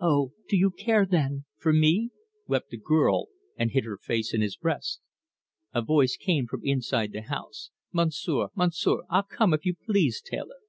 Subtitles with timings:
[0.00, 2.08] "Oh, do you care, then for me?"
[2.46, 5.02] wept the girl, and hid her face in his breast.
[5.74, 10.60] A voice came from inside the house: "Monsieur, Monsieur ah, come, if you please, tailor!"